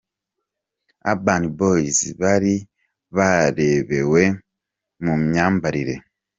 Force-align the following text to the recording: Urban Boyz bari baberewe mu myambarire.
Urban 1.11 1.43
Boyz 1.57 1.97
bari 2.21 2.55
baberewe 3.17 4.23
mu 5.03 5.13
myambarire. 5.25 5.95